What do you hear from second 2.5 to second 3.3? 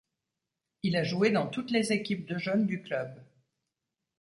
du club.